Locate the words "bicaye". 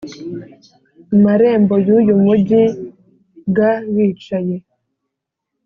3.93-4.57